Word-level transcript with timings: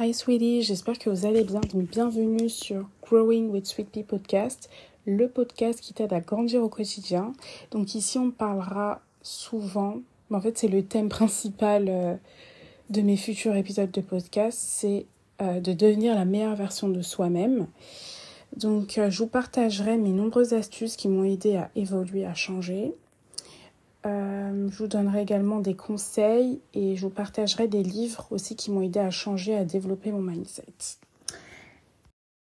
Hi 0.00 0.14
sweetie, 0.14 0.62
j'espère 0.62 0.96
que 0.96 1.10
vous 1.10 1.26
allez 1.26 1.42
bien. 1.42 1.60
Donc 1.72 1.90
bienvenue 1.90 2.48
sur 2.48 2.88
Growing 3.02 3.50
with 3.50 3.66
Sweet 3.66 4.06
Podcast, 4.06 4.70
le 5.06 5.26
podcast 5.26 5.80
qui 5.80 5.92
t'aide 5.92 6.12
à 6.12 6.20
grandir 6.20 6.62
au 6.62 6.68
quotidien. 6.68 7.32
Donc 7.72 7.96
ici 7.96 8.16
on 8.16 8.30
parlera 8.30 9.00
souvent, 9.22 9.96
en 10.30 10.40
fait 10.40 10.56
c'est 10.56 10.68
le 10.68 10.84
thème 10.84 11.08
principal 11.08 11.86
euh, 11.88 12.14
de 12.90 13.00
mes 13.00 13.16
futurs 13.16 13.56
épisodes 13.56 13.90
de 13.90 14.00
podcast, 14.00 14.56
c'est 14.62 15.06
euh, 15.42 15.58
de 15.58 15.72
devenir 15.72 16.14
la 16.14 16.24
meilleure 16.24 16.54
version 16.54 16.88
de 16.88 17.02
soi-même. 17.02 17.66
Donc 18.56 18.98
euh, 18.98 19.10
je 19.10 19.18
vous 19.18 19.28
partagerai 19.28 19.96
mes 19.96 20.12
nombreuses 20.12 20.52
astuces 20.52 20.94
qui 20.94 21.08
m'ont 21.08 21.24
aidé 21.24 21.56
à 21.56 21.72
évoluer, 21.74 22.24
à 22.24 22.34
changer. 22.34 22.94
Euh, 24.06 24.68
je 24.70 24.76
vous 24.78 24.86
donnerai 24.86 25.22
également 25.22 25.58
des 25.58 25.74
conseils 25.74 26.60
et 26.72 26.96
je 26.96 27.02
vous 27.02 27.10
partagerai 27.10 27.66
des 27.66 27.82
livres 27.82 28.28
aussi 28.30 28.54
qui 28.54 28.70
m'ont 28.70 28.82
aidé 28.82 29.00
à 29.00 29.10
changer, 29.10 29.56
à 29.56 29.64
développer 29.64 30.12
mon 30.12 30.22
mindset. 30.22 30.64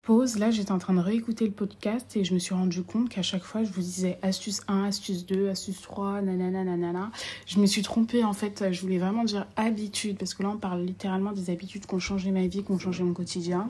Pause, 0.04 0.38
là 0.38 0.52
j'étais 0.52 0.72
en 0.72 0.78
train 0.78 0.94
de 0.94 1.02
réécouter 1.02 1.46
le 1.46 1.52
podcast 1.52 2.16
et 2.16 2.24
je 2.24 2.34
me 2.34 2.40
suis 2.40 2.56
rendu 2.56 2.82
compte 2.82 3.10
qu'à 3.10 3.24
chaque 3.24 3.44
fois 3.44 3.66
je 3.66 3.72
vous 3.74 3.82
disais 3.82 4.18
astuce 4.22 4.62
1, 4.70 4.86
astuce 4.86 5.26
2, 5.26 5.50
astuce 5.50 5.82
3, 5.82 6.22
nanana, 6.22 6.64
nanana. 6.64 7.12
Je 7.46 7.60
me 7.60 7.66
suis 7.66 7.82
trompée 7.82 8.24
en 8.24 8.32
fait, 8.32 8.72
je 8.72 8.80
voulais 8.80 9.00
vraiment 9.00 9.26
dire 9.26 9.48
habitude 9.58 10.18
parce 10.18 10.34
que 10.34 10.44
là 10.44 10.50
on 10.50 10.58
parle 10.58 10.84
littéralement 10.84 11.34
des 11.34 11.50
habitudes 11.50 11.88
qui 11.88 11.94
ont 11.94 12.00
changé 12.00 12.32
ma 12.32 12.48
vie, 12.48 12.64
qui 12.64 12.72
ont 12.72 12.80
changé 12.80 13.04
mon 13.04 13.14
quotidien 13.14 13.68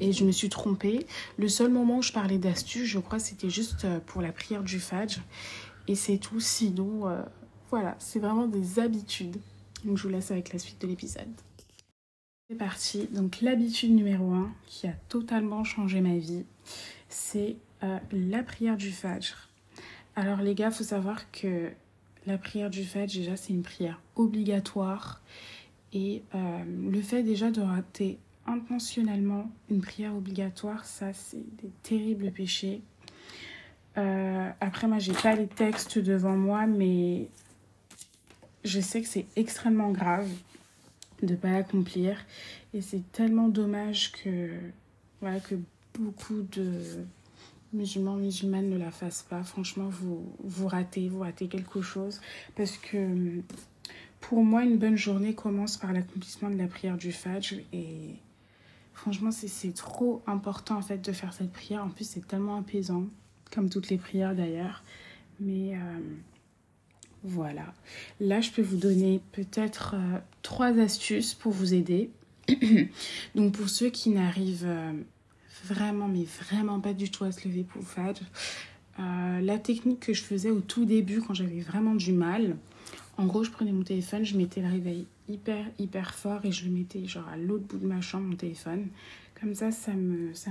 et 0.00 0.12
je 0.12 0.24
me 0.24 0.32
suis 0.32 0.48
trompée. 0.48 1.04
Le 1.36 1.48
seul 1.48 1.70
moment 1.70 1.98
où 1.98 2.02
je 2.02 2.12
parlais 2.12 2.38
d'astuces, 2.38 2.86
je 2.86 2.98
crois 2.98 3.18
c'était 3.18 3.50
juste 3.50 3.86
pour 4.06 4.22
la 4.22 4.32
prière 4.32 4.62
du 4.62 4.80
Fajr 4.80 5.20
et 5.88 5.94
c'est 5.94 6.18
tout. 6.18 6.40
Sinon, 6.40 7.08
euh, 7.08 7.22
voilà, 7.70 7.96
c'est 7.98 8.18
vraiment 8.18 8.46
des 8.46 8.78
habitudes. 8.78 9.36
Donc 9.84 9.96
je 9.96 10.04
vous 10.04 10.08
laisse 10.08 10.30
avec 10.30 10.52
la 10.52 10.58
suite 10.58 10.80
de 10.80 10.86
l'épisode. 10.86 11.28
C'est 12.48 12.56
parti. 12.56 13.08
Donc 13.12 13.40
l'habitude 13.40 13.92
numéro 13.92 14.32
1 14.32 14.52
qui 14.66 14.86
a 14.86 14.92
totalement 15.08 15.64
changé 15.64 16.00
ma 16.00 16.16
vie, 16.16 16.44
c'est 17.08 17.56
euh, 17.82 17.98
la 18.12 18.42
prière 18.42 18.76
du 18.76 18.90
Fajr. 18.90 19.48
Alors 20.16 20.38
les 20.38 20.54
gars, 20.54 20.70
faut 20.70 20.84
savoir 20.84 21.30
que 21.30 21.70
la 22.26 22.38
prière 22.38 22.70
du 22.70 22.84
Fajr, 22.84 23.20
déjà, 23.20 23.36
c'est 23.36 23.52
une 23.52 23.62
prière 23.62 24.00
obligatoire. 24.16 25.20
Et 25.92 26.22
euh, 26.34 26.64
le 26.90 27.00
fait 27.00 27.22
déjà 27.22 27.50
de 27.50 27.60
rater 27.60 28.18
intentionnellement 28.46 29.50
une 29.70 29.80
prière 29.80 30.14
obligatoire, 30.14 30.84
ça, 30.84 31.12
c'est 31.12 31.44
des 31.62 31.70
terribles 31.82 32.30
péchés. 32.30 32.82
Euh, 33.98 34.50
après, 34.60 34.86
moi, 34.86 34.98
j'ai 34.98 35.12
pas 35.12 35.34
les 35.34 35.48
textes 35.48 35.98
devant 35.98 36.36
moi, 36.36 36.66
mais 36.66 37.28
je 38.64 38.80
sais 38.80 39.02
que 39.02 39.08
c'est 39.08 39.26
extrêmement 39.36 39.90
grave 39.90 40.28
de 41.22 41.34
pas 41.34 41.50
l'accomplir. 41.50 42.18
Et 42.74 42.80
c'est 42.80 43.10
tellement 43.12 43.48
dommage 43.48 44.12
que, 44.12 44.50
voilà, 45.20 45.40
que 45.40 45.56
beaucoup 45.98 46.42
de 46.52 47.04
musulmans, 47.72 48.14
musulmanes 48.14 48.70
ne 48.70 48.78
la 48.78 48.90
fassent 48.90 49.26
pas. 49.28 49.42
Franchement, 49.42 49.88
vous, 49.88 50.32
vous 50.44 50.68
ratez, 50.68 51.08
vous 51.08 51.20
ratez 51.20 51.48
quelque 51.48 51.82
chose. 51.82 52.20
Parce 52.56 52.76
que 52.76 53.42
pour 54.20 54.44
moi, 54.44 54.62
une 54.62 54.78
bonne 54.78 54.96
journée 54.96 55.34
commence 55.34 55.76
par 55.76 55.92
l'accomplissement 55.92 56.50
de 56.50 56.56
la 56.56 56.68
prière 56.68 56.96
du 56.96 57.10
Fajr. 57.10 57.60
Et 57.72 58.14
franchement, 58.92 59.30
c'est 59.32 59.74
trop 59.74 60.22
important 60.26 60.76
en 60.76 60.82
fait 60.82 60.98
de 60.98 61.12
faire 61.12 61.32
cette 61.32 61.52
prière. 61.52 61.84
En 61.84 61.88
plus, 61.88 62.08
c'est 62.08 62.26
tellement 62.26 62.58
apaisant 62.58 63.04
comme 63.54 63.70
toutes 63.70 63.90
les 63.90 63.98
prières 63.98 64.34
d'ailleurs. 64.34 64.82
Mais 65.40 65.74
euh, 65.74 65.98
voilà. 67.22 67.72
Là, 68.20 68.40
je 68.40 68.50
peux 68.50 68.62
vous 68.62 68.76
donner 68.76 69.20
peut-être 69.32 69.94
euh, 69.94 70.18
trois 70.42 70.78
astuces 70.78 71.34
pour 71.34 71.52
vous 71.52 71.74
aider. 71.74 72.10
Donc 73.34 73.52
pour 73.52 73.68
ceux 73.68 73.90
qui 73.90 74.10
n'arrivent 74.10 74.66
euh, 74.66 74.92
vraiment, 75.64 76.08
mais 76.08 76.24
vraiment 76.24 76.80
pas 76.80 76.94
du 76.94 77.10
tout 77.10 77.24
à 77.24 77.32
se 77.32 77.46
lever 77.46 77.62
pour 77.62 77.82
Fajr, 77.82 78.22
la 78.98 79.58
technique 79.58 80.00
que 80.00 80.12
je 80.12 80.22
faisais 80.22 80.50
au 80.50 80.60
tout 80.60 80.84
début 80.84 81.20
quand 81.20 81.32
j'avais 81.32 81.60
vraiment 81.60 81.94
du 81.94 82.12
mal, 82.12 82.56
en 83.16 83.26
gros, 83.26 83.42
je 83.42 83.50
prenais 83.50 83.72
mon 83.72 83.82
téléphone, 83.82 84.24
je 84.24 84.36
mettais 84.36 84.60
le 84.60 84.68
réveil 84.68 85.06
hyper, 85.28 85.64
hyper 85.78 86.14
fort 86.14 86.44
et 86.44 86.52
je 86.52 86.64
le 86.64 86.70
mettais 86.70 87.04
genre 87.06 87.28
à 87.28 87.36
l'autre 87.36 87.64
bout 87.64 87.78
de 87.78 87.86
ma 87.86 88.00
chambre, 88.00 88.26
mon 88.28 88.36
téléphone. 88.36 88.88
Comme 89.40 89.54
ça, 89.54 89.70
ça 89.70 89.92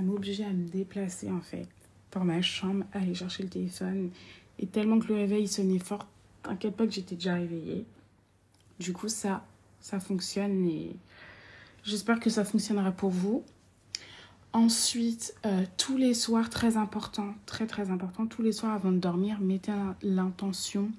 m'obligeait 0.02 0.44
ça 0.44 0.50
à 0.50 0.52
me 0.52 0.68
déplacer 0.68 1.30
en 1.30 1.40
fait 1.40 1.66
dans 2.12 2.24
ma 2.24 2.42
chambre, 2.42 2.84
aller 2.92 3.14
chercher 3.14 3.42
le 3.42 3.48
téléphone. 3.48 4.10
Et 4.58 4.66
tellement 4.66 4.98
que 4.98 5.08
le 5.08 5.14
réveil 5.14 5.46
sonnait 5.46 5.78
fort, 5.78 6.06
t'inquiète 6.42 6.76
pas 6.76 6.86
que 6.86 6.92
j'étais 6.92 7.14
déjà 7.14 7.34
réveillée. 7.34 7.84
Du 8.80 8.92
coup, 8.92 9.08
ça, 9.08 9.44
ça 9.80 10.00
fonctionne 10.00 10.64
et 10.66 10.96
j'espère 11.84 12.20
que 12.20 12.30
ça 12.30 12.44
fonctionnera 12.44 12.92
pour 12.92 13.10
vous. 13.10 13.44
Ensuite, 14.52 15.34
euh, 15.44 15.64
tous 15.76 15.96
les 15.96 16.14
soirs, 16.14 16.48
très 16.48 16.76
important, 16.76 17.34
très 17.44 17.66
très 17.66 17.90
important, 17.90 18.26
tous 18.26 18.42
les 18.42 18.52
soirs 18.52 18.72
avant 18.72 18.90
de 18.90 18.98
dormir, 18.98 19.40
mettez 19.40 19.72
l'intention 20.02 20.90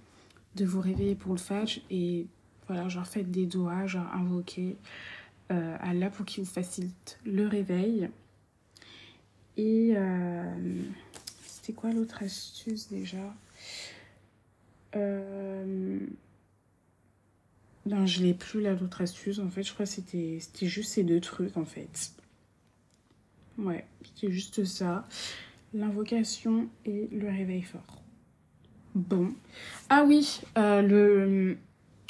de 0.55 0.65
vous 0.65 0.81
réveiller 0.81 1.15
pour 1.15 1.31
le 1.33 1.39
fajr 1.39 1.81
et 1.89 2.27
voilà, 2.67 2.87
genre 2.89 3.07
faites 3.07 3.31
des 3.31 3.47
doigts, 3.47 3.87
genre 3.87 4.05
invoquez 4.13 4.77
euh, 5.51 5.75
Allah 5.79 6.11
pour 6.11 6.25
qu'il 6.25 6.43
vous 6.43 6.49
facilite 6.49 7.19
le 7.25 7.47
réveil. 7.47 8.09
Et 9.59 9.91
euh, 9.93 10.83
c'était 11.43 11.73
quoi 11.73 11.91
l'autre 11.91 12.23
astuce 12.23 12.87
déjà? 12.87 13.35
Euh, 14.95 15.99
Non, 17.85 18.05
je 18.05 18.23
l'ai 18.23 18.33
plus 18.33 18.61
là 18.61 18.73
l'autre 18.73 19.01
astuce. 19.01 19.39
En 19.39 19.49
fait, 19.49 19.63
je 19.63 19.73
crois 19.73 19.85
que 19.85 19.91
c'était 19.91 20.39
juste 20.61 20.93
ces 20.93 21.03
deux 21.03 21.19
trucs 21.19 21.57
en 21.57 21.65
fait. 21.65 22.13
Ouais, 23.57 23.85
c'était 24.05 24.31
juste 24.31 24.63
ça. 24.63 25.05
L'invocation 25.73 26.69
et 26.85 27.09
le 27.11 27.27
réveil 27.27 27.61
fort. 27.61 28.01
Bon. 28.95 29.33
Ah 29.89 30.05
oui, 30.07 30.39
euh, 30.57 30.81
le, 30.81 31.57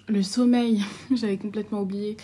le 0.07 0.21
sommeil, 0.23 0.83
j'avais 1.15 1.37
complètement 1.37 1.81
oublié. 1.81 2.15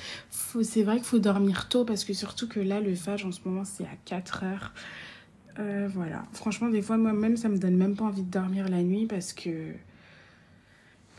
C'est 0.62 0.84
vrai 0.84 0.98
qu'il 0.98 1.06
faut 1.06 1.20
dormir 1.20 1.68
tôt 1.68 1.84
parce 1.84 2.06
que 2.06 2.14
surtout 2.14 2.48
que 2.48 2.60
là, 2.60 2.80
le 2.80 2.94
phage 2.94 3.26
en 3.26 3.32
ce 3.32 3.40
moment, 3.44 3.66
c'est 3.66 3.86
à 3.86 3.96
4 4.06 4.44
heures. 4.44 4.74
Euh, 5.60 5.88
voilà. 5.94 6.24
Franchement, 6.34 6.70
des 6.70 6.82
fois, 6.82 6.98
moi-même, 6.98 7.38
ça 7.38 7.50
me 7.50 7.58
donne 7.58 7.76
même 7.76 7.96
pas 7.96 8.06
envie 8.06 8.24
de 8.24 8.32
dormir 8.32 8.68
la 8.70 8.84
nuit 8.84 9.06
parce 9.06 9.34
que. 9.34 9.74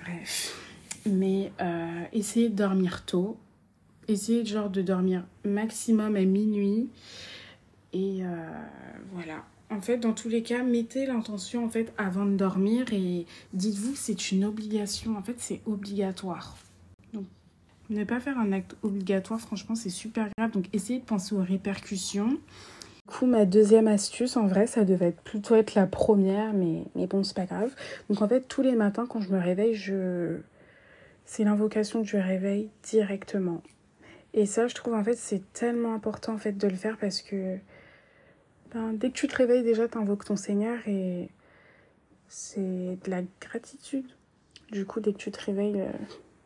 Bref. 0.02 0.54
Mais 1.06 1.52
euh, 1.60 2.04
essayez 2.12 2.48
de 2.48 2.54
dormir 2.54 3.04
tôt. 3.04 3.36
Essayez 4.08 4.44
genre 4.44 4.70
de 4.70 4.82
dormir 4.82 5.24
maximum 5.44 6.16
à 6.16 6.22
minuit. 6.22 6.90
Et 7.92 8.18
euh, 8.22 8.26
voilà. 9.12 9.44
En 9.70 9.80
fait, 9.80 9.98
dans 9.98 10.12
tous 10.12 10.28
les 10.28 10.42
cas, 10.42 10.62
mettez 10.62 11.06
l'intention 11.06 11.64
en 11.64 11.68
fait 11.68 11.92
avant 11.98 12.24
de 12.24 12.36
dormir 12.36 12.92
et 12.92 13.26
dites-vous 13.52 13.96
c'est 13.96 14.30
une 14.30 14.44
obligation. 14.44 15.16
En 15.16 15.22
fait, 15.22 15.36
c'est 15.38 15.60
obligatoire. 15.66 16.56
Donc, 17.12 17.24
ne 17.90 18.04
pas 18.04 18.20
faire 18.20 18.38
un 18.38 18.52
acte 18.52 18.76
obligatoire, 18.82 19.40
franchement, 19.40 19.74
c'est 19.74 19.90
super 19.90 20.28
grave. 20.36 20.52
Donc, 20.52 20.68
essayez 20.72 21.00
de 21.00 21.04
penser 21.04 21.34
aux 21.34 21.42
répercussions. 21.42 22.38
Coup, 23.06 23.26
ma 23.26 23.44
deuxième 23.44 23.86
astuce, 23.86 24.36
en 24.36 24.46
vrai, 24.48 24.66
ça 24.66 24.84
devait 24.84 25.12
plutôt 25.12 25.54
être 25.54 25.74
la 25.76 25.86
première, 25.86 26.52
mais, 26.52 26.82
mais 26.96 27.06
bon, 27.06 27.22
c'est 27.22 27.36
pas 27.36 27.46
grave. 27.46 27.72
Donc, 28.10 28.20
en 28.20 28.28
fait, 28.28 28.42
tous 28.48 28.62
les 28.62 28.74
matins, 28.74 29.06
quand 29.08 29.20
je 29.20 29.32
me 29.32 29.38
réveille, 29.38 29.74
je... 29.74 30.38
c'est 31.24 31.44
l'invocation 31.44 32.00
du 32.00 32.16
réveil 32.16 32.68
directement. 32.82 33.62
Et 34.34 34.44
ça, 34.44 34.66
je 34.66 34.74
trouve, 34.74 34.94
en 34.94 35.04
fait, 35.04 35.16
c'est 35.16 35.42
tellement 35.52 35.94
important, 35.94 36.34
en 36.34 36.38
fait, 36.38 36.52
de 36.52 36.66
le 36.66 36.74
faire 36.74 36.98
parce 36.98 37.22
que 37.22 37.58
ben, 38.74 38.92
dès 38.92 39.10
que 39.10 39.14
tu 39.14 39.28
te 39.28 39.36
réveilles, 39.36 39.62
déjà, 39.62 39.88
tu 39.88 39.96
invoques 39.96 40.24
ton 40.24 40.36
Seigneur 40.36 40.76
et 40.88 41.30
c'est 42.28 42.60
de 43.04 43.10
la 43.10 43.22
gratitude. 43.40 44.06
Du 44.72 44.84
coup, 44.84 45.00
dès 45.00 45.12
que 45.12 45.18
tu 45.18 45.30
te 45.30 45.42
réveilles, 45.44 45.80
euh, 45.80 45.92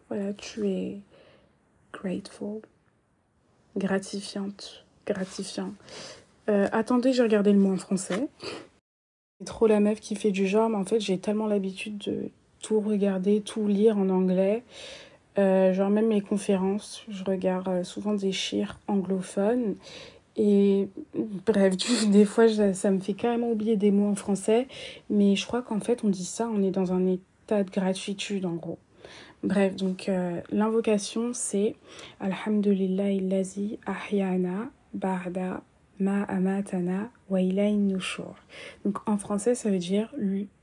voilà, 0.08 0.32
tu 0.34 0.68
es 0.68 1.00
grateful, 1.92 2.60
gratifiante, 3.76 4.84
gratifiant. 5.06 5.72
Euh, 6.50 6.66
attendez, 6.72 7.12
j'ai 7.12 7.22
regardé 7.22 7.52
le 7.52 7.58
mot 7.58 7.72
en 7.72 7.76
français. 7.76 8.28
C'est 9.38 9.46
trop 9.46 9.66
la 9.66 9.80
meuf 9.80 10.00
qui 10.00 10.16
fait 10.16 10.32
du 10.32 10.46
genre, 10.46 10.68
mais 10.68 10.76
en 10.76 10.84
fait, 10.84 11.00
j'ai 11.00 11.18
tellement 11.18 11.46
l'habitude 11.46 11.98
de 11.98 12.30
tout 12.60 12.80
regarder, 12.80 13.40
tout 13.40 13.68
lire 13.68 13.96
en 13.96 14.08
anglais. 14.08 14.64
Euh, 15.38 15.72
genre, 15.72 15.90
même 15.90 16.08
mes 16.08 16.20
conférences, 16.20 17.04
je 17.08 17.22
regarde 17.24 17.68
euh, 17.68 17.84
souvent 17.84 18.14
des 18.14 18.32
chires 18.32 18.80
anglophones. 18.88 19.76
Et 20.36 20.88
bref, 21.46 21.76
des 22.10 22.24
fois, 22.24 22.48
ça 22.74 22.90
me 22.90 22.98
fait 22.98 23.14
carrément 23.14 23.50
oublier 23.50 23.76
des 23.76 23.92
mots 23.92 24.10
en 24.10 24.16
français. 24.16 24.66
Mais 25.08 25.36
je 25.36 25.46
crois 25.46 25.62
qu'en 25.62 25.80
fait, 25.80 26.02
on 26.04 26.08
dit 26.08 26.24
ça, 26.24 26.48
on 26.52 26.62
est 26.62 26.72
dans 26.72 26.92
un 26.92 27.06
état 27.06 27.62
de 27.62 27.70
gratitude, 27.70 28.44
en 28.44 28.54
gros. 28.54 28.78
Bref, 29.42 29.74
donc 29.74 30.10
l'invocation, 30.52 31.30
c'est 31.32 31.74
Alhamdulillah 32.20 33.10
illazi 33.10 33.78
ahyana 33.86 34.68
ba'da 34.92 35.62
Ma 36.00 36.22
amatana 36.24 37.10
wa 37.28 37.42
nushur. 37.42 38.34
Donc 38.84 39.06
en 39.06 39.18
français, 39.18 39.54
ça 39.54 39.70
veut 39.70 39.78
dire 39.78 40.14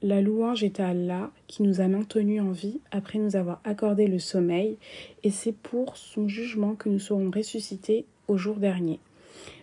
la 0.01 0.22
louange 0.22 0.63
est 0.63 0.80
à 0.80 0.89
Allah 0.89 1.30
qui 1.45 1.62
nous 1.62 1.80
a 1.80 1.88
maintenus 1.88 2.42
en 2.42 2.51
vie 2.51 2.81
après 2.92 3.19
nous 3.19 3.36
avoir 3.36 3.62
accordé 3.63 4.07
le 4.07 4.18
sommeil 4.18 4.78
et 5.24 5.30
c'est 5.30 5.56
pour 5.56 5.95
son 5.95 6.28
jugement 6.28 6.74
que 6.74 6.89
nous 6.89 7.00
serons 7.00 7.30
ressuscités 7.30 8.06
au 8.28 8.36
jour 8.36 8.56
dernier. 8.56 9.00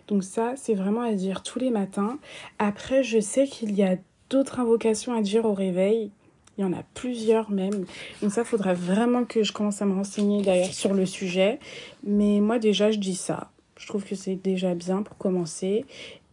Donc 0.07 0.23
ça, 0.23 0.53
c'est 0.55 0.75
vraiment 0.75 1.01
à 1.01 1.13
dire 1.13 1.43
tous 1.43 1.59
les 1.59 1.71
matins. 1.71 2.19
Après, 2.59 3.03
je 3.03 3.19
sais 3.19 3.45
qu'il 3.45 3.73
y 3.73 3.83
a 3.83 3.97
d'autres 4.29 4.59
invocations 4.59 5.13
à 5.13 5.21
dire 5.21 5.45
au 5.45 5.53
réveil. 5.53 6.11
Il 6.57 6.61
y 6.61 6.63
en 6.63 6.73
a 6.73 6.83
plusieurs 6.93 7.51
même. 7.51 7.85
Donc 8.21 8.31
ça, 8.31 8.45
faudrait 8.45 8.75
vraiment 8.75 9.25
que 9.25 9.43
je 9.43 9.51
commence 9.51 9.81
à 9.81 9.85
me 9.85 9.93
renseigner 9.93 10.41
d'ailleurs 10.41 10.73
sur 10.73 10.93
le 10.93 11.05
sujet. 11.05 11.59
Mais 12.03 12.39
moi 12.39 12.59
déjà, 12.59 12.91
je 12.91 12.99
dis 12.99 13.15
ça. 13.15 13.51
Je 13.85 13.89
trouve 13.91 14.03
que 14.03 14.15
c'est 14.15 14.33
déjà 14.33 14.73
bien 14.73 15.03
pour 15.03 15.15
commencer. 15.15 15.85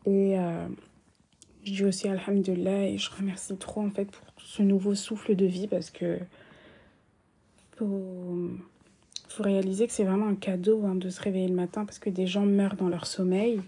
Et 0.07 0.39
euh, 0.39 0.67
je 1.65 1.73
dis 1.73 1.85
aussi 1.85 2.09
Alhamdulillah 2.09 2.87
et 2.87 2.97
je 2.97 3.11
remercie 3.11 3.55
trop 3.59 3.83
en 3.83 3.91
fait 3.91 4.07
pour 4.07 4.25
ce 4.39 4.63
nouveau 4.63 4.95
souffle 4.95 5.37
de 5.37 5.45
vie 5.45 5.67
parce 5.67 5.91
que 5.91 6.17
faut, 7.77 8.49
faut 9.29 9.43
réaliser 9.43 9.87
que 9.87 9.93
c'est 9.93 10.05
vraiment 10.05 10.29
un 10.29 10.35
cadeau 10.35 10.83
hein, 10.87 10.95
de 10.95 11.11
se 11.11 11.21
réveiller 11.21 11.49
le 11.49 11.55
matin 11.55 11.85
parce 11.85 11.99
que 11.99 12.09
des 12.09 12.27
gens 12.27 12.47
meurent 12.47 12.77
dans 12.77 12.89
leur 12.89 13.05
sommeil. 13.05 13.61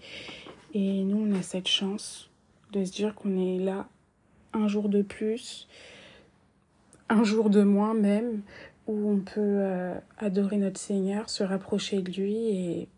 Et 0.73 1.05
nous, 1.05 1.19
on 1.19 1.39
a 1.39 1.43
cette 1.43 1.69
chance 1.69 2.31
de 2.73 2.87
se 2.87 2.91
dire 2.91 3.15
qu'on 3.15 3.37
est 3.37 3.59
là 3.59 3.87
un 4.55 4.67
jour 4.67 4.89
de 4.89 5.03
plus, 5.03 5.69
un 7.11 7.23
jour 7.23 7.51
de 7.51 7.63
moins 7.63 7.93
même, 7.93 8.41
où 8.87 9.11
on 9.11 9.19
peut 9.19 9.35
euh, 9.37 9.95
adorer 10.17 10.57
notre 10.57 10.81
Seigneur, 10.81 11.29
se 11.29 11.45
rapprocher 11.45 12.01
de 12.01 12.11
lui 12.13 12.35
et 12.35 12.89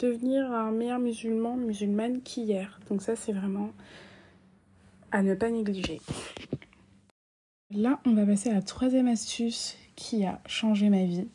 devenir 0.00 0.50
un 0.50 0.72
meilleur 0.72 0.98
musulman, 0.98 1.56
musulmane 1.56 2.20
qu'hier. 2.22 2.80
Donc 2.88 3.02
ça, 3.02 3.16
c'est 3.16 3.32
vraiment 3.32 3.70
à 5.12 5.22
ne 5.22 5.34
pas 5.34 5.50
négliger. 5.50 6.00
Là, 7.72 8.00
on 8.06 8.14
va 8.14 8.26
passer 8.26 8.50
à 8.50 8.54
la 8.54 8.62
troisième 8.62 9.08
astuce 9.08 9.76
qui 9.94 10.24
a 10.24 10.40
changé 10.46 10.88
ma 10.88 11.04
vie. 11.04 11.28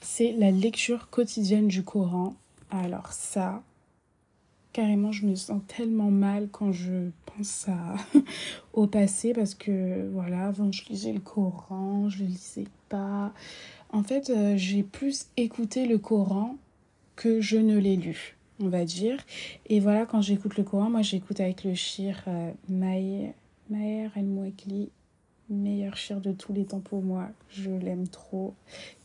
C'est 0.00 0.32
la 0.32 0.50
lecture 0.50 1.10
quotidienne 1.10 1.68
du 1.68 1.82
Coran. 1.82 2.34
Alors 2.70 3.12
ça, 3.12 3.62
carrément, 4.72 5.12
je 5.12 5.26
me 5.26 5.34
sens 5.34 5.60
tellement 5.66 6.10
mal 6.10 6.48
quand 6.50 6.72
je 6.72 7.10
pense 7.26 7.68
à, 7.68 7.96
au 8.72 8.86
passé 8.86 9.32
parce 9.32 9.54
que 9.54 10.08
voilà, 10.12 10.46
avant 10.46 10.70
je 10.70 10.84
lisais 10.88 11.12
le 11.12 11.20
Coran, 11.20 12.08
je 12.08 12.20
le 12.20 12.26
lisais 12.26 12.68
pas. 12.88 13.32
En 13.90 14.02
fait, 14.02 14.30
euh, 14.30 14.56
j'ai 14.56 14.82
plus 14.82 15.26
écouté 15.36 15.86
le 15.86 15.98
Coran 15.98 16.56
que 17.16 17.40
je 17.40 17.56
ne 17.56 17.78
l'ai 17.78 17.96
lu, 17.96 18.36
on 18.60 18.68
va 18.68 18.84
dire. 18.84 19.18
Et 19.66 19.80
voilà, 19.80 20.06
quand 20.06 20.20
j'écoute 20.20 20.56
le 20.56 20.64
Coran, 20.64 20.90
moi 20.90 21.02
j'écoute 21.02 21.40
avec 21.40 21.64
le 21.64 21.74
shir 21.74 22.22
euh, 22.28 22.52
Maher 22.68 23.32
El 24.14 24.26
Mouekli, 24.26 24.90
meilleur 25.48 25.96
shir 25.96 26.20
de 26.20 26.32
tous 26.32 26.52
les 26.52 26.66
temps 26.66 26.80
pour 26.80 27.02
moi. 27.02 27.28
Je 27.48 27.70
l'aime 27.70 28.08
trop. 28.08 28.54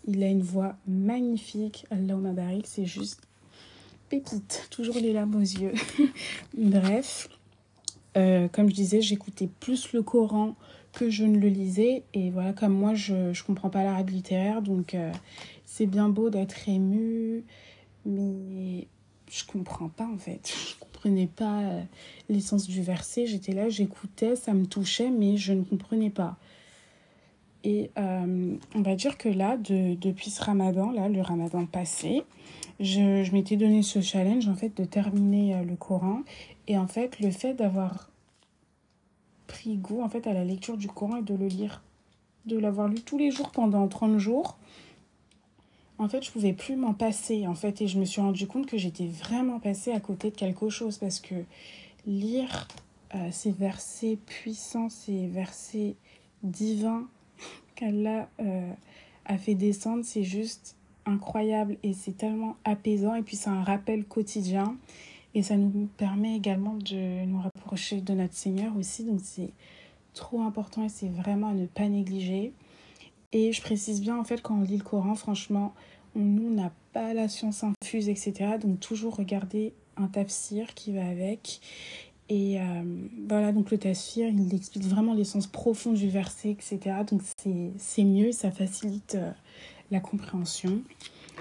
Il 0.05 0.21
a 0.23 0.27
une 0.27 0.43
voix 0.43 0.75
magnifique. 0.87 1.85
Allahumma 1.89 2.33
barik, 2.33 2.67
c'est 2.67 2.85
juste 2.85 3.21
pépite, 4.09 4.67
toujours 4.69 4.95
les 4.95 5.13
larmes 5.13 5.35
aux 5.35 5.39
yeux. 5.39 5.71
Bref, 6.57 7.29
euh, 8.17 8.49
comme 8.49 8.69
je 8.69 8.75
disais, 8.75 9.01
j'écoutais 9.01 9.47
plus 9.59 9.93
le 9.93 10.03
Coran 10.03 10.55
que 10.91 11.09
je 11.09 11.23
ne 11.23 11.37
le 11.37 11.47
lisais. 11.47 12.03
Et 12.13 12.29
voilà, 12.29 12.51
comme 12.51 12.73
moi, 12.73 12.93
je 12.93 13.13
ne 13.13 13.45
comprends 13.45 13.69
pas 13.69 13.83
l'arabe 13.83 14.09
littéraire, 14.09 14.61
donc 14.61 14.95
euh, 14.95 15.11
c'est 15.65 15.85
bien 15.85 16.09
beau 16.09 16.29
d'être 16.29 16.67
ému, 16.67 17.45
mais 18.05 18.87
je 19.29 19.43
comprends 19.45 19.89
pas 19.89 20.07
en 20.07 20.17
fait. 20.17 20.53
Je 20.69 20.79
comprenais 20.79 21.27
pas 21.27 21.61
euh, 21.61 21.81
l'essence 22.29 22.67
du 22.67 22.81
verset. 22.81 23.25
J'étais 23.25 23.53
là, 23.53 23.69
j'écoutais, 23.69 24.35
ça 24.35 24.53
me 24.53 24.65
touchait, 24.65 25.09
mais 25.09 25.37
je 25.37 25.53
ne 25.53 25.63
comprenais 25.63 26.09
pas. 26.09 26.37
Et 27.63 27.91
on 27.95 28.81
va 28.81 28.95
dire 28.95 29.19
que 29.19 29.29
là, 29.29 29.55
de, 29.55 29.93
depuis 29.93 30.31
ce 30.31 30.43
ramadan, 30.43 30.89
là, 30.89 31.09
le 31.09 31.21
ramadan 31.21 31.67
passé, 31.67 32.23
je, 32.81 33.23
je 33.23 33.31
m'étais 33.31 33.55
donné 33.55 33.83
ce 33.83 34.01
challenge 34.01 34.47
en 34.47 34.55
fait 34.55 34.75
de 34.75 34.83
terminer 34.83 35.55
euh, 35.55 35.63
le 35.63 35.75
Coran 35.75 36.21
et 36.67 36.77
en 36.77 36.87
fait 36.87 37.19
le 37.19 37.29
fait 37.29 37.53
d'avoir 37.53 38.09
pris 39.47 39.77
goût 39.77 40.01
en 40.01 40.09
fait 40.09 40.25
à 40.25 40.33
la 40.33 40.43
lecture 40.43 40.77
du 40.77 40.87
Coran 40.87 41.17
et 41.17 41.21
de 41.21 41.35
le 41.35 41.47
lire 41.47 41.83
de 42.47 42.57
l'avoir 42.57 42.87
lu 42.87 43.01
tous 43.01 43.19
les 43.19 43.29
jours 43.29 43.51
pendant 43.51 43.87
30 43.87 44.17
jours 44.17 44.57
en 46.01 46.09
fait 46.09 46.25
je 46.25 46.31
pouvais 46.31 46.53
plus 46.53 46.75
m'en 46.75 46.93
passer 46.93 47.45
en 47.45 47.53
fait 47.53 47.81
et 47.81 47.87
je 47.87 47.99
me 47.99 48.05
suis 48.05 48.21
rendu 48.21 48.47
compte 48.47 48.65
que 48.65 48.77
j'étais 48.77 49.05
vraiment 49.05 49.59
passée 49.59 49.91
à 49.91 49.99
côté 49.99 50.31
de 50.31 50.35
quelque 50.35 50.67
chose 50.69 50.97
parce 50.97 51.19
que 51.19 51.35
lire 52.07 52.67
euh, 53.13 53.29
ces 53.31 53.51
versets 53.51 54.17
puissants 54.25 54.89
ces 54.89 55.27
versets 55.27 55.95
divins 56.41 57.07
qu'Allah 57.75 58.27
euh, 58.39 58.71
a 59.25 59.37
fait 59.37 59.53
descendre 59.53 60.03
c'est 60.03 60.23
juste 60.23 60.75
incroyable 61.05 61.77
et 61.83 61.93
c'est 61.93 62.17
tellement 62.17 62.55
apaisant 62.63 63.13
et 63.13 63.21
puis 63.21 63.35
c'est 63.35 63.49
un 63.49 63.63
rappel 63.63 64.03
quotidien 64.03 64.75
et 65.35 65.43
ça 65.43 65.55
nous 65.55 65.87
permet 65.97 66.35
également 66.35 66.75
de 66.75 67.25
nous 67.25 67.39
rapprocher 67.39 68.01
de 68.01 68.13
notre 68.13 68.33
Seigneur 68.33 68.75
aussi 68.75 69.03
donc 69.03 69.19
c'est 69.21 69.51
trop 70.15 70.41
important 70.41 70.83
et 70.83 70.89
c'est 70.89 71.09
vraiment 71.09 71.49
à 71.49 71.53
ne 71.53 71.67
pas 71.67 71.87
négliger 71.87 72.53
et 73.33 73.53
je 73.53 73.61
précise 73.61 74.01
bien 74.01 74.17
en 74.17 74.23
fait 74.23 74.41
quand 74.41 74.55
on 74.55 74.61
lit 74.61 74.77
le 74.77 74.83
Coran 74.83 75.15
franchement 75.15 75.73
on, 76.15 76.19
nous 76.19 76.53
n'a 76.53 76.71
pas 76.93 77.13
la 77.13 77.27
science 77.27 77.63
infuse 77.63 78.09
etc 78.09 78.57
donc 78.61 78.79
toujours 78.79 79.15
regarder 79.15 79.73
un 79.97 80.07
tafsir 80.07 80.73
qui 80.73 80.91
va 80.93 81.05
avec 81.05 81.61
et 82.33 82.61
euh, 82.61 82.83
voilà, 83.27 83.51
donc 83.51 83.71
le 83.71 83.77
tafsir, 83.77 84.29
il 84.29 84.55
explique 84.55 84.85
vraiment 84.85 85.13
l'essence 85.13 85.47
profonde 85.47 85.95
du 85.95 86.07
verset, 86.07 86.51
etc. 86.51 86.79
Donc 87.05 87.21
c'est 87.77 88.03
mieux, 88.05 88.31
ça 88.31 88.51
facilite 88.51 89.15
euh, 89.15 89.31
la 89.91 89.99
compréhension. 89.99 90.81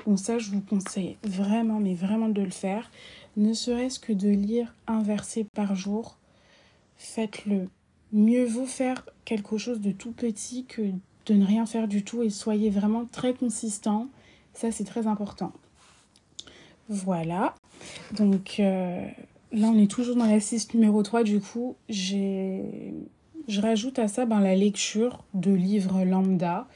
Donc 0.04 0.18
ça, 0.18 0.40
je 0.40 0.50
vous 0.50 0.60
conseille 0.60 1.16
vraiment, 1.22 1.78
mais 1.78 1.94
vraiment 1.94 2.28
de 2.28 2.42
le 2.42 2.50
faire. 2.50 2.90
Ne 3.36 3.52
serait-ce 3.52 4.00
que 4.00 4.12
de 4.12 4.30
lire 4.30 4.74
un 4.88 5.00
verset 5.00 5.46
par 5.54 5.76
jour, 5.76 6.18
faites-le. 6.96 7.68
Mieux 8.12 8.44
vaut 8.44 8.66
faire 8.66 9.08
quelque 9.24 9.58
chose 9.58 9.80
de 9.80 9.92
tout 9.92 10.10
petit 10.10 10.64
que 10.64 10.90
de 11.30 11.36
ne 11.36 11.46
rien 11.46 11.64
faire 11.64 11.86
du 11.86 12.02
tout 12.02 12.22
et 12.22 12.30
soyez 12.30 12.70
vraiment 12.70 13.04
très 13.04 13.34
consistant. 13.34 14.08
Ça, 14.52 14.72
c'est 14.72 14.84
très 14.84 15.06
important. 15.06 15.52
Voilà. 16.88 17.54
Donc 18.16 18.56
euh, 18.58 19.06
là, 19.52 19.68
on 19.68 19.78
est 19.78 19.90
toujours 19.90 20.16
dans 20.16 20.26
l'assiste 20.26 20.74
numéro 20.74 21.04
3. 21.04 21.22
Du 21.22 21.40
coup, 21.40 21.76
je 21.88 22.90
rajoute 23.60 24.00
à 24.00 24.08
ça 24.08 24.26
ben, 24.26 24.40
la 24.40 24.56
lecture 24.56 25.22
de 25.34 25.52
livres 25.52 26.02
lambda. 26.04 26.66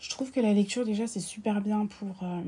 Je 0.00 0.10
trouve 0.10 0.32
que 0.32 0.40
la 0.40 0.52
lecture, 0.52 0.84
déjà, 0.84 1.06
c'est 1.06 1.20
super 1.20 1.60
bien 1.60 1.86
pour, 1.86 2.24
euh, 2.24 2.40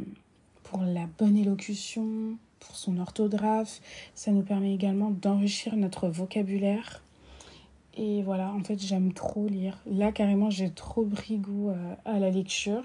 pour 0.64 0.82
la 0.82 1.06
bonne 1.20 1.36
élocution, 1.36 2.36
pour 2.58 2.74
son 2.74 2.98
orthographe. 2.98 3.80
Ça 4.16 4.32
nous 4.32 4.42
permet 4.42 4.74
également 4.74 5.10
d'enrichir 5.10 5.76
notre 5.76 6.08
vocabulaire. 6.08 7.00
Et 7.96 8.22
voilà, 8.22 8.52
en 8.52 8.62
fait, 8.64 8.80
j'aime 8.80 9.12
trop 9.12 9.46
lire. 9.46 9.78
Là, 9.86 10.10
carrément, 10.10 10.50
j'ai 10.50 10.70
trop 10.70 11.04
pris 11.04 11.38
goût 11.38 11.70
euh, 11.70 11.94
à 12.04 12.18
la 12.18 12.30
lecture. 12.30 12.82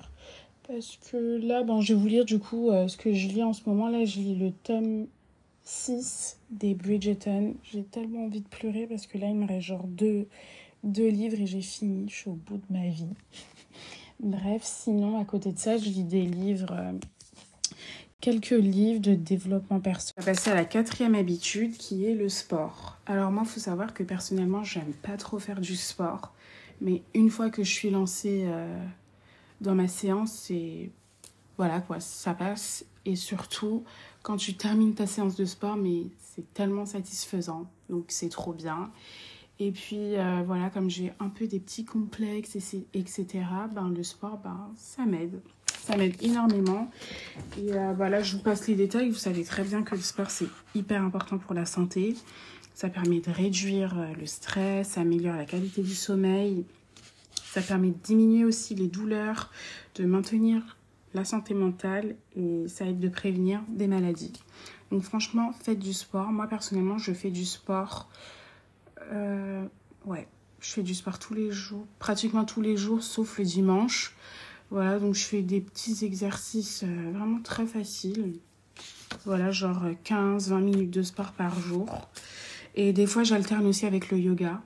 Parce 0.68 1.00
que 1.10 1.38
là, 1.38 1.64
ben, 1.64 1.82
je 1.82 1.94
vais 1.94 2.00
vous 2.00 2.08
lire 2.08 2.26
du 2.26 2.38
coup 2.38 2.70
euh, 2.70 2.88
ce 2.88 2.96
que 2.96 3.12
je 3.12 3.28
lis 3.28 3.42
en 3.42 3.54
ce 3.54 3.68
moment. 3.68 3.90
Là, 3.90 4.06
je 4.06 4.20
lis 4.20 4.36
le 4.36 4.52
tome 4.52 5.08
6 5.64 6.38
des 6.52 6.76
Bridgerton. 6.76 7.56
J'ai 7.64 7.84
tellement 7.84 8.26
envie 8.26 8.42
de 8.42 8.48
pleurer 8.48 8.86
parce 8.86 9.08
que 9.08 9.18
là, 9.18 9.28
il 9.30 9.36
me 9.36 9.48
reste 9.48 9.66
genre 9.66 9.88
deux, 9.88 10.28
deux 10.84 11.10
livres 11.10 11.40
et 11.42 11.48
j'ai 11.48 11.62
fini. 11.62 12.06
Je 12.08 12.16
suis 12.16 12.30
au 12.30 12.34
bout 12.34 12.58
de 12.58 12.74
ma 12.74 12.88
vie. 12.88 13.08
Bref, 14.20 14.62
sinon, 14.64 15.20
à 15.20 15.26
côté 15.26 15.52
de 15.52 15.58
ça, 15.58 15.78
je 15.78 15.90
lis 15.90 16.04
des 16.04 16.26
livres, 16.26 16.72
euh, 16.72 16.92
quelques 18.22 18.50
livres 18.52 19.00
de 19.00 19.16
développement 19.16 19.80
personnel. 19.80 20.16
On 20.18 20.22
va 20.22 20.32
passer 20.34 20.52
à 20.52 20.56
la 20.56 20.66
quatrième 20.66 21.16
habitude 21.16 21.78
qui 21.78 22.06
est 22.06 22.16
le 22.16 22.30
sport. 22.30 22.98
Alors 23.06 23.32
moi, 23.32 23.44
il 23.46 23.50
faut 23.50 23.60
savoir 23.60 23.94
que 23.94 24.04
personnellement, 24.04 24.64
j'aime 24.64 24.94
pas 25.02 25.18
trop 25.18 25.40
faire 25.40 25.62
du 25.62 25.76
sport. 25.76 26.34
Mais 26.82 27.04
une 27.14 27.30
fois 27.30 27.50
que 27.50 27.64
je 27.64 27.72
suis 27.72 27.90
lancée 27.90 28.44
euh, 28.46 28.86
dans 29.62 29.76
ma 29.76 29.88
séance, 29.88 30.32
c'est... 30.32 30.92
Voilà 31.58 31.82
quoi, 31.82 32.00
ça 32.00 32.34
passe. 32.34 32.86
Et 33.06 33.18
surtout, 33.18 33.84
quand 34.24 34.38
tu 34.38 34.54
termines 34.54 34.94
ta 34.94 35.08
séance 35.08 35.36
de 35.36 35.44
sport, 35.44 35.76
mais 35.76 36.04
c'est 36.20 36.54
tellement 36.54 36.86
satisfaisant. 36.86 37.70
Donc 37.90 38.06
c'est 38.10 38.30
trop 38.30 38.54
bien. 38.54 38.92
Et 39.60 39.72
puis 39.72 40.16
euh, 40.16 40.42
voilà, 40.46 40.70
comme 40.70 40.90
j'ai 40.90 41.12
un 41.20 41.28
peu 41.28 41.48
des 41.48 41.60
petits 41.60 41.84
complexes, 41.84 42.56
etc., 42.94 43.26
ben, 43.74 43.90
le 43.90 44.04
sport, 44.04 44.38
ben, 44.38 44.72
ça 44.78 45.06
m'aide. 45.06 45.42
Ça 45.90 45.98
m'aide 45.98 46.22
énormément. 46.22 46.92
Et 47.58 47.74
euh, 47.74 47.94
voilà, 47.98 48.22
je 48.22 48.36
vous 48.36 48.44
passe 48.44 48.68
les 48.68 48.76
détails. 48.76 49.10
Vous 49.10 49.18
savez 49.18 49.44
très 49.44 49.64
bien 49.64 49.82
que 49.82 49.96
le 49.96 50.02
sport, 50.02 50.30
c'est 50.30 50.46
hyper 50.76 51.02
important 51.02 51.40
pour 51.40 51.56
la 51.56 51.66
santé. 51.66 52.16
Ça 52.76 52.90
permet 52.90 53.22
de 53.22 53.32
réduire 53.32 53.98
euh, 53.98 54.14
le 54.20 54.28
stress, 54.28 54.90
ça 54.90 55.02
améliore 55.02 55.36
la 55.36 55.46
qualité 55.46 55.82
du 55.82 55.96
sommeil. 55.96 56.64
Ça 57.34 57.64
permet 57.64 57.88
de 57.88 57.98
diminuer 58.04 58.46
aussi 58.46 58.76
les 58.76 58.86
douleurs, 58.86 59.50
de 59.96 60.06
maintenir 60.06 60.78
la 61.16 61.26
santé 61.26 61.56
mentale 61.56 62.16
et 62.36 62.68
ça 62.68 62.86
aide 62.86 63.00
de 63.00 63.10
prévenir 63.10 63.60
des 63.68 63.88
maladies. 63.88 64.34
Donc 64.92 65.02
franchement, 65.02 65.54
faites 65.60 65.80
du 65.80 65.94
sport. 65.94 66.28
Moi 66.28 66.46
personnellement, 66.46 67.00
je 67.00 67.14
fais 67.14 67.32
du 67.32 67.46
sport 67.46 68.12
euh, 69.12 69.66
ouais, 70.06 70.28
je 70.62 70.70
fais 70.70 70.84
du 70.84 70.94
sport 70.94 71.18
tous 71.18 71.34
les 71.34 71.50
jours, 71.50 71.88
pratiquement 71.98 72.46
tous 72.46 72.62
les 72.62 72.78
jours, 72.78 73.02
sauf 73.02 73.40
le 73.40 73.46
dimanche. 73.46 74.14
Voilà, 74.72 75.00
donc 75.00 75.16
je 75.16 75.24
fais 75.24 75.42
des 75.42 75.62
petits 75.62 76.06
exercices 76.06 76.84
euh, 76.84 77.12
vraiment 77.12 77.42
très 77.42 77.66
faciles. 77.66 78.34
Voilà, 79.26 79.52
genre 79.52 79.84
15-20 80.06 80.62
minutes 80.62 80.92
de 80.92 81.02
sport 81.02 81.32
par 81.32 81.60
jour. 81.60 81.90
Et 82.76 82.94
des 82.94 83.08
fois, 83.08 83.24
j'alterne 83.24 83.66
aussi 83.66 83.88
avec 83.88 84.12
le 84.12 84.20
yoga. 84.20 84.62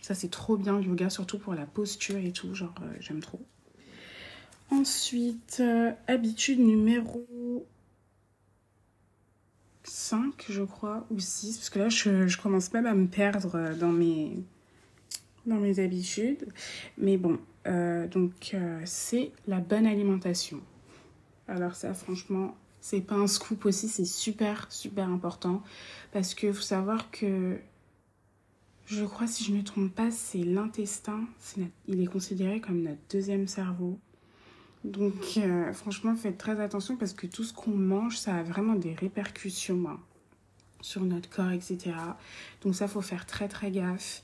Ça, 0.00 0.14
c'est 0.14 0.30
trop 0.30 0.56
bien, 0.56 0.78
le 0.78 0.84
yoga, 0.84 1.10
surtout 1.10 1.38
pour 1.38 1.54
la 1.54 1.66
posture 1.66 2.16
et 2.16 2.32
tout. 2.32 2.54
Genre, 2.54 2.74
euh, 2.82 2.96
j'aime 3.00 3.20
trop. 3.20 3.40
Ensuite, 4.70 5.58
euh, 5.60 5.92
habitude 6.06 6.60
numéro 6.60 7.66
5, 9.82 10.46
je 10.48 10.62
crois, 10.62 11.06
ou 11.10 11.20
6. 11.20 11.58
Parce 11.58 11.70
que 11.70 11.78
là, 11.78 11.88
je, 11.90 12.40
commence 12.40 12.72
même 12.72 12.86
à 12.86 12.94
me 12.94 13.06
perdre 13.06 13.74
dans 13.76 13.92
mes 13.92 15.78
habitudes. 15.78 16.48
Mais 16.96 17.18
bon, 17.18 17.38
euh, 17.66 18.06
donc, 18.06 18.56
c'est 18.84 19.32
la 19.46 19.60
bonne 19.60 19.86
alimentation. 19.86 20.60
Alors 21.48 21.74
ça, 21.74 21.92
franchement, 21.94 22.54
c'est 22.80 23.00
pas 23.00 23.14
un 23.14 23.26
scoop 23.26 23.64
aussi, 23.66 23.88
c'est 23.88 24.04
super, 24.04 24.70
super 24.70 25.08
important. 25.08 25.62
Parce 26.12 26.34
que 26.34 26.52
faut 26.52 26.62
savoir 26.62 27.10
que, 27.10 27.58
je 28.86 29.04
crois, 29.04 29.26
si 29.26 29.44
je 29.44 29.52
ne 29.52 29.58
me 29.58 29.64
trompe 29.64 29.94
pas, 29.94 30.10
c'est 30.10 30.42
l'intestin. 30.42 31.24
il 31.88 32.02
est 32.02 32.06
considéré 32.06 32.60
comme 32.60 32.82
notre 32.82 33.00
deuxième 33.10 33.48
cerveau. 33.48 33.98
Donc, 34.84 35.38
euh, 35.38 35.72
franchement, 35.72 36.14
faites 36.14 36.36
très 36.36 36.60
attention 36.60 36.96
parce 36.96 37.14
que 37.14 37.26
tout 37.26 37.42
ce 37.42 37.54
qu'on 37.54 37.70
mange, 37.70 38.18
ça 38.18 38.36
a 38.36 38.42
vraiment 38.42 38.74
des 38.74 38.92
répercussions 38.92 39.82
hein, 39.88 39.98
sur 40.82 41.02
notre 41.04 41.30
corps, 41.30 41.52
etc. 41.52 41.96
Donc, 42.60 42.74
ça, 42.74 42.86
faut 42.86 43.00
faire 43.00 43.24
très, 43.24 43.48
très 43.48 43.70
gaffe. 43.70 44.22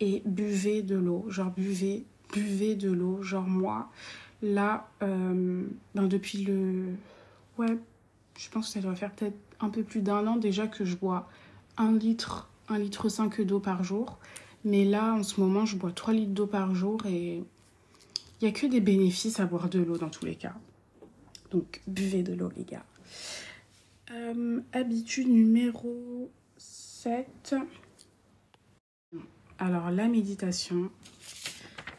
Et 0.00 0.22
buvez 0.26 0.82
de 0.82 0.96
l'eau. 0.96 1.24
Genre, 1.28 1.50
buvez, 1.50 2.04
buvez 2.32 2.74
de 2.74 2.90
l'eau. 2.90 3.22
Genre, 3.22 3.46
moi, 3.46 3.90
là, 4.42 4.88
euh, 5.02 5.64
ben, 5.94 6.06
depuis 6.06 6.44
le. 6.44 6.86
Ouais, 7.58 7.78
je 8.38 8.48
pense 8.48 8.66
que 8.66 8.72
ça 8.72 8.80
doit 8.80 8.94
faire 8.94 9.12
peut-être 9.12 9.36
un 9.60 9.68
peu 9.68 9.82
plus 9.82 10.00
d'un 10.00 10.26
an 10.26 10.36
déjà 10.36 10.66
que 10.66 10.84
je 10.84 10.96
bois 10.96 11.28
un 11.76 11.92
litre, 11.92 12.48
un 12.68 12.78
litre 12.78 13.08
5 13.08 13.40
d'eau 13.42 13.60
par 13.60 13.84
jour. 13.84 14.18
Mais 14.64 14.84
là, 14.84 15.14
en 15.14 15.22
ce 15.22 15.40
moment, 15.40 15.66
je 15.66 15.76
bois 15.76 15.92
3 15.92 16.14
litres 16.14 16.32
d'eau 16.32 16.46
par 16.46 16.74
jour 16.74 17.04
et 17.06 17.36
il 18.40 18.44
n'y 18.44 18.48
a 18.48 18.52
que 18.52 18.66
des 18.66 18.80
bénéfices 18.80 19.40
à 19.40 19.46
boire 19.46 19.68
de 19.68 19.80
l'eau 19.80 19.98
dans 19.98 20.10
tous 20.10 20.24
les 20.24 20.34
cas. 20.34 20.54
Donc, 21.50 21.82
buvez 21.86 22.22
de 22.22 22.32
l'eau, 22.32 22.50
les 22.56 22.64
gars. 22.64 22.84
Euh, 24.10 24.60
habitude 24.72 25.28
numéro 25.28 26.30
7. 26.56 27.54
Alors, 29.58 29.90
la 29.90 30.08
méditation. 30.08 30.90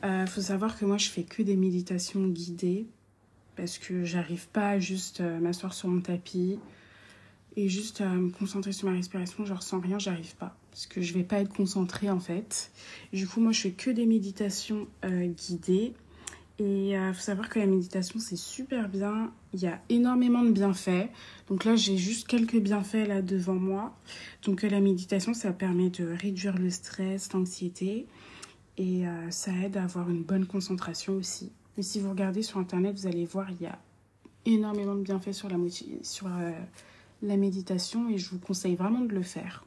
Il 0.03 0.09
euh, 0.09 0.25
faut 0.27 0.41
savoir 0.41 0.77
que 0.77 0.85
moi, 0.85 0.97
je 0.97 1.09
fais 1.09 1.23
que 1.23 1.41
des 1.41 1.55
méditations 1.55 2.27
guidées 2.27 2.87
parce 3.55 3.77
que 3.77 4.03
j'arrive 4.03 4.47
pas 4.47 4.69
à 4.69 4.79
juste 4.79 5.21
euh, 5.21 5.39
m'asseoir 5.39 5.73
sur 5.73 5.87
mon 5.87 6.01
tapis 6.01 6.59
et 7.55 7.69
juste 7.69 8.01
à 8.01 8.07
me 8.07 8.29
concentrer 8.29 8.71
sur 8.71 8.89
ma 8.89 8.95
respiration, 8.95 9.45
genre 9.45 9.61
sans 9.61 9.79
rien, 9.79 9.99
j'arrive 9.99 10.35
pas. 10.35 10.55
Parce 10.71 10.87
que 10.87 11.01
je 11.01 11.13
vais 11.13 11.23
pas 11.23 11.39
être 11.39 11.53
concentrée 11.53 12.09
en 12.09 12.19
fait. 12.19 12.71
Du 13.11 13.27
coup, 13.27 13.39
moi 13.39 13.51
je 13.51 13.61
fais 13.61 13.71
que 13.71 13.91
des 13.91 14.05
méditations 14.05 14.87
euh, 15.05 15.27
guidées. 15.27 15.93
Et 16.59 16.89
il 16.89 16.95
euh, 16.95 17.13
faut 17.13 17.21
savoir 17.21 17.49
que 17.49 17.59
la 17.59 17.65
méditation 17.65 18.19
c'est 18.19 18.37
super 18.37 18.89
bien. 18.89 19.31
Il 19.53 19.61
y 19.61 19.67
a 19.67 19.81
énormément 19.89 20.43
de 20.43 20.51
bienfaits. 20.51 21.09
Donc 21.47 21.65
là, 21.65 21.75
j'ai 21.75 21.97
juste 21.97 22.27
quelques 22.27 22.59
bienfaits 22.59 23.07
là 23.07 23.21
devant 23.21 23.55
moi. 23.55 23.95
Donc 24.43 24.63
la 24.63 24.79
méditation, 24.79 25.33
ça 25.33 25.51
permet 25.51 25.89
de 25.89 26.05
réduire 26.05 26.57
le 26.57 26.69
stress, 26.69 27.31
l'anxiété. 27.33 28.07
Et 28.77 29.03
ça 29.29 29.51
aide 29.51 29.77
à 29.77 29.83
avoir 29.83 30.09
une 30.09 30.23
bonne 30.23 30.47
concentration 30.47 31.13
aussi. 31.13 31.51
Mais 31.77 31.83
si 31.83 31.99
vous 31.99 32.09
regardez 32.09 32.41
sur 32.41 32.59
Internet, 32.59 32.95
vous 32.97 33.07
allez 33.07 33.25
voir, 33.25 33.49
il 33.51 33.61
y 33.61 33.65
a 33.67 33.77
énormément 34.45 34.95
de 34.95 35.01
bienfaits 35.01 35.33
sur 35.33 35.49
la, 35.49 35.55
euh, 35.55 37.37
méditation 37.37 38.09
et 38.09 38.17
je 38.17 38.29
vous 38.29 38.39
conseille 38.39 38.75
vraiment 38.75 39.01
de 39.01 39.13
le 39.13 39.23
faire. 39.23 39.65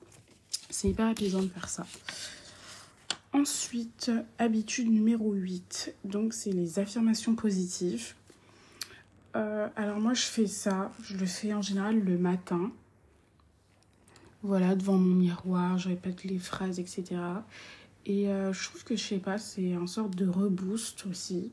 C'est 0.70 0.88
hyper 0.88 1.08
apaisant 1.08 1.42
de 1.42 1.48
faire 1.48 1.68
ça. 1.68 1.86
Ensuite, 3.32 4.10
habitude 4.38 4.90
numéro 4.90 5.32
8, 5.32 5.94
donc 6.04 6.32
c'est 6.32 6.52
les 6.52 6.78
affirmations 6.78 7.34
positives. 7.34 8.14
Euh, 9.34 9.68
alors 9.76 10.00
moi 10.00 10.14
je 10.14 10.22
fais 10.22 10.46
ça, 10.46 10.92
je 11.02 11.16
le 11.16 11.26
fais 11.26 11.52
en 11.52 11.60
général 11.60 11.98
le 12.00 12.16
matin. 12.16 12.70
Voilà, 14.42 14.74
devant 14.74 14.96
mon 14.96 15.14
miroir, 15.14 15.76
je 15.76 15.88
répète 15.88 16.24
les 16.24 16.38
phrases, 16.38 16.78
etc. 16.78 17.16
Et 18.06 18.28
euh, 18.28 18.52
je 18.52 18.68
trouve 18.68 18.84
que 18.84 18.96
je 18.96 19.02
sais 19.02 19.18
pas, 19.18 19.36
c'est 19.36 19.70
une 19.70 19.88
sorte 19.88 20.14
de 20.14 20.28
reboost 20.28 21.06
aussi. 21.06 21.50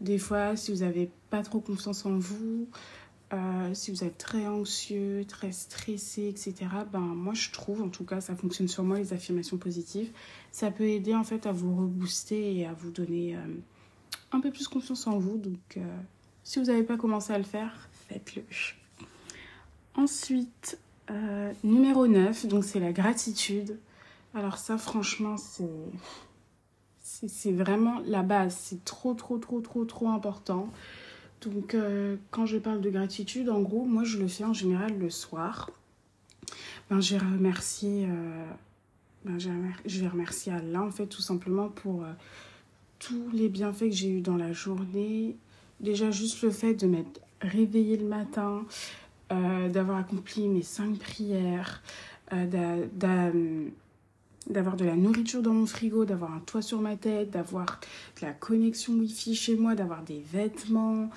Des 0.00 0.18
fois, 0.18 0.56
si 0.56 0.72
vous 0.72 0.78
n'avez 0.78 1.10
pas 1.30 1.42
trop 1.42 1.58
confiance 1.58 2.06
en 2.06 2.16
vous, 2.16 2.68
euh, 3.32 3.74
si 3.74 3.90
vous 3.90 4.04
êtes 4.04 4.16
très 4.16 4.46
anxieux, 4.46 5.24
très 5.26 5.50
stressé, 5.50 6.28
etc., 6.28 6.54
ben, 6.92 7.00
moi 7.00 7.34
je 7.34 7.50
trouve, 7.50 7.82
en 7.82 7.88
tout 7.88 8.04
cas, 8.04 8.20
ça 8.20 8.36
fonctionne 8.36 8.68
sur 8.68 8.84
moi, 8.84 8.98
les 8.98 9.12
affirmations 9.12 9.56
positives. 9.56 10.12
Ça 10.52 10.70
peut 10.70 10.84
aider 10.84 11.14
en 11.14 11.24
fait 11.24 11.44
à 11.44 11.52
vous 11.52 11.74
rebooster 11.74 12.56
et 12.56 12.66
à 12.66 12.72
vous 12.72 12.90
donner 12.92 13.34
euh, 13.34 13.40
un 14.30 14.40
peu 14.40 14.52
plus 14.52 14.68
confiance 14.68 15.08
en 15.08 15.18
vous. 15.18 15.38
Donc, 15.38 15.78
si 16.44 16.60
vous 16.60 16.66
n'avez 16.66 16.84
pas 16.84 16.96
commencé 16.96 17.32
à 17.32 17.38
le 17.38 17.44
faire, 17.44 17.88
faites-le. 18.08 18.44
Ensuite, 19.96 20.78
numéro 21.64 22.06
9, 22.06 22.46
donc 22.46 22.64
c'est 22.64 22.80
la 22.80 22.92
gratitude. 22.92 23.78
Alors 24.34 24.58
ça, 24.58 24.78
franchement, 24.78 25.36
c'est 25.36 25.64
c'est 27.28 27.52
vraiment 27.52 28.00
la 28.06 28.22
base. 28.22 28.56
C'est 28.58 28.84
trop, 28.84 29.14
trop, 29.14 29.38
trop, 29.38 29.60
trop, 29.60 29.84
trop 29.84 30.08
important. 30.08 30.68
Donc, 31.42 31.74
euh, 31.74 32.16
quand 32.30 32.46
je 32.46 32.58
parle 32.58 32.80
de 32.80 32.90
gratitude, 32.90 33.50
en 33.50 33.60
gros, 33.60 33.84
moi, 33.84 34.04
je 34.04 34.18
le 34.18 34.28
fais 34.28 34.44
en 34.44 34.52
général 34.52 34.98
le 34.98 35.10
soir. 35.10 35.70
Ben, 36.90 36.98
euh, 36.98 38.46
ben, 39.24 39.38
je 39.38 40.00
vais 40.00 40.08
remercier 40.08 40.52
Allah, 40.52 40.82
en 40.82 40.90
fait, 40.90 41.06
tout 41.06 41.22
simplement 41.22 41.68
pour 41.68 42.04
euh, 42.04 42.12
tous 42.98 43.30
les 43.32 43.48
bienfaits 43.48 43.90
que 43.90 43.96
j'ai 43.96 44.08
eu 44.08 44.20
dans 44.20 44.36
la 44.36 44.52
journée. 44.52 45.36
Déjà, 45.80 46.10
juste 46.10 46.42
le 46.42 46.50
fait 46.50 46.74
de 46.74 46.86
m'être 46.86 47.20
réveillée 47.40 47.96
le 47.96 48.06
matin, 48.06 48.64
d'avoir 49.30 49.98
accompli 49.98 50.48
mes 50.48 50.62
cinq 50.62 50.96
prières, 50.98 51.82
d'avoir 54.48 54.76
de 54.76 54.84
la 54.84 54.96
nourriture 54.96 55.42
dans 55.42 55.54
mon 55.54 55.66
frigo, 55.66 56.04
d'avoir 56.04 56.32
un 56.32 56.40
toit 56.40 56.62
sur 56.62 56.80
ma 56.80 56.96
tête, 56.96 57.30
d'avoir 57.30 57.80
de 58.20 58.26
la 58.26 58.32
connexion 58.32 58.92
Wi-Fi 58.94 59.34
chez 59.34 59.56
moi, 59.56 59.74
d'avoir 59.74 60.02
des 60.02 60.22
vêtements, 60.32 61.08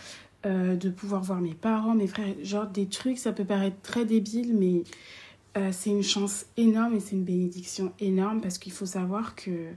euh, 0.46 0.76
de 0.76 0.90
pouvoir 0.90 1.24
voir 1.24 1.42
mes 1.42 1.54
parents, 1.54 1.94
mes 1.94 2.08
frères, 2.08 2.34
genre 2.44 2.68
des 2.68 2.88
trucs, 2.88 3.18
ça 3.18 3.34
peut 3.34 3.44
paraître 3.44 3.82
très 3.82 4.06
débile, 4.06 4.56
mais 4.56 4.84
euh, 5.58 5.72
c'est 5.72 5.90
une 5.90 6.04
chance 6.04 6.46
énorme 6.56 6.96
et 6.96 7.00
c'est 7.00 7.16
une 7.16 7.24
bénédiction 7.24 7.92
énorme 8.00 8.40
parce 8.40 8.58
qu'il 8.58 8.72
faut 8.72 8.86
savoir 8.86 9.36
que 9.36 9.72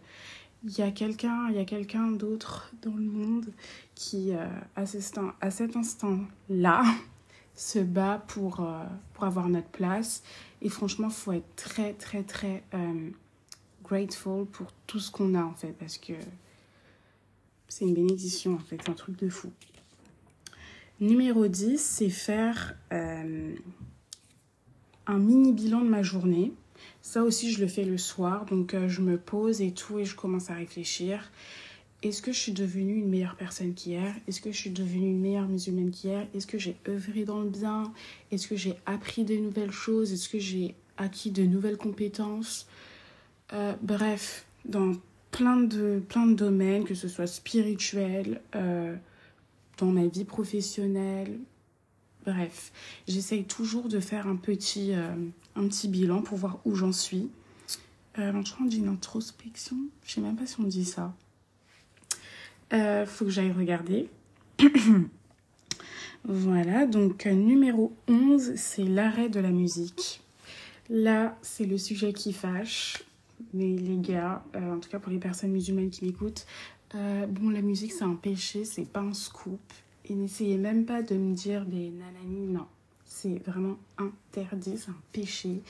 il 0.63 0.79
y 0.79 0.83
a 0.83 0.91
quelqu'un, 0.91 1.49
il 1.49 1.57
y 1.57 1.59
a 1.59 1.65
quelqu'un 1.65 2.11
d'autre 2.11 2.71
dans 2.83 2.95
le 2.95 3.07
monde 3.07 3.47
qui, 3.95 4.35
euh, 4.35 4.47
à, 4.77 4.83
à 5.41 5.51
cet 5.51 5.77
instant-là, 5.77 6.85
se 7.55 7.79
bat 7.79 8.23
pour, 8.29 8.67
pour 9.15 9.25
avoir 9.25 9.49
notre 9.49 9.69
place. 9.69 10.23
Et 10.63 10.69
franchement, 10.69 11.09
il 11.09 11.15
faut 11.15 11.33
être 11.33 11.57
très, 11.57 11.95
très, 11.95 12.23
très 12.23 12.63
grateful 13.85 14.47
pour 14.47 14.73
tout 14.87 15.01
ce 15.01 15.11
qu'on 15.11 15.35
a 15.35 15.43
en 15.43 15.55
fait 15.55 15.73
parce 15.79 15.99
que 15.99 16.13
c'est 17.69 17.85
une 17.85 17.95
bénédiction 17.95 18.55
en 18.55 18.59
fait, 18.59 18.89
un 18.89 18.95
truc 18.95 19.17
de 19.19 19.29
fou. 19.29 19.51
Numéro 21.01 21.47
10, 21.47 21.81
c'est 21.81 22.11
faire 22.11 22.77
euh, 22.93 23.55
un 25.07 25.19
mini 25.19 25.53
bilan 25.53 25.81
de 25.81 25.89
ma 25.89 26.03
journée. 26.03 26.53
Ça 27.01 27.23
aussi, 27.23 27.53
je 27.53 27.61
le 27.61 27.69
fais 27.69 27.85
le 27.85 27.97
soir. 27.97 28.45
Donc, 28.45 28.75
euh, 28.75 28.87
je 28.89 29.01
me 29.01 29.17
pose 29.17 29.63
et 29.63 29.73
tout 29.73 29.99
et 29.99 30.05
je 30.05 30.15
commence 30.15 30.51
à 30.51 30.55
réfléchir. 30.55 31.31
Est-ce 32.03 32.21
que 32.21 32.33
je 32.33 32.39
suis 32.39 32.53
devenue 32.53 32.97
une 32.97 33.09
meilleure 33.09 33.37
personne 33.37 33.73
qu'hier? 33.73 34.15
Est-ce 34.29 34.41
que 34.41 34.53
je 34.53 34.57
suis 34.59 34.71
devenue 34.71 35.09
une 35.09 35.21
meilleure 35.21 35.49
musulmane 35.49 35.91
qu'hier? 35.91 36.27
Est-ce 36.35 36.47
que 36.47 36.59
j'ai 36.59 36.77
œuvré 36.87 37.25
dans 37.25 37.41
le 37.41 37.49
bien? 37.49 37.93
Est-ce 38.31 38.47
que 38.47 38.57
j'ai 38.57 38.75
appris 38.85 39.25
de 39.25 39.37
nouvelles 39.37 39.73
choses? 39.73 40.13
Est-ce 40.13 40.29
que 40.29 40.39
j'ai 40.39 40.75
acquis 40.99 41.31
de 41.31 41.45
nouvelles 41.45 41.77
compétences? 41.79 42.67
Euh, 43.53 43.75
bref, 43.83 44.45
dans 44.65 44.93
plein 45.31 45.57
de, 45.57 46.03
plein 46.09 46.27
de 46.27 46.35
domaines, 46.35 46.85
que 46.85 46.95
ce 46.95 47.09
soit 47.09 47.27
spirituel, 47.27 48.41
euh, 48.55 48.97
dans 49.79 49.87
ma 49.87 50.07
vie 50.07 50.25
professionnelle. 50.25 51.39
Bref, 52.25 52.73
j'essaye 53.09 53.45
toujours 53.45 53.89
de 53.89 53.99
faire 53.99 54.27
un 54.27 54.37
petit, 54.37 54.93
euh, 54.93 55.15
un 55.57 55.67
petit 55.69 55.89
bilan 55.89 56.23
pour 56.23 56.37
voir 56.39 56.61
où 56.65 56.75
j'en 56.75 56.93
suis. 56.93 57.31
Je 58.17 58.53
crois 58.53 58.67
dit 58.67 58.79
une 58.79 58.89
introspection. 58.89 59.77
Je 60.05 60.13
sais 60.13 60.21
même 60.21 60.37
pas 60.37 60.45
si 60.45 60.61
on 60.61 60.65
dit 60.65 60.85
ça. 60.85 61.15
Faut 62.71 63.25
que 63.25 63.31
j'aille 63.31 63.53
regarder. 63.53 64.11
voilà, 66.25 66.85
donc 66.85 67.25
numéro 67.25 67.95
11, 68.09 68.57
c'est 68.57 68.85
l'arrêt 68.85 69.31
de 69.31 69.41
la 69.41 69.49
musique. 69.49 70.21
Là, 70.91 71.39
c'est 71.41 71.65
le 71.65 71.79
sujet 71.79 72.13
qui 72.13 72.35
fâche. 72.35 72.99
Mais 73.53 73.77
les 73.77 73.99
gars, 73.99 74.45
euh, 74.55 74.75
en 74.75 74.79
tout 74.79 74.89
cas 74.89 74.99
pour 74.99 75.13
les 75.13 75.19
personnes 75.19 75.53
musulmanes 75.53 75.91
qui 75.91 76.05
m'écoutent, 76.05 76.47
euh, 76.95 77.27
bon, 77.27 77.51
la 77.51 77.63
musique 77.63 77.93
c'est 77.93 78.05
un 78.05 78.15
péché, 78.15 78.65
c'est 78.65 78.89
pas 78.89 79.01
un 79.01 79.15
scoop. 79.15 79.61
Et 80.07 80.15
n'essayez 80.15 80.57
même 80.57 80.87
pas 80.87 81.03
de 81.03 81.15
me 81.15 81.35
dire 81.35 81.65
des 81.67 81.91
nanani, 81.91 82.47
non. 82.47 82.67
c'est 83.05 83.39
vraiment 83.47 83.77
interdit, 83.99 84.79
c'est 84.79 84.91
un 84.91 85.03
péché. 85.13 85.63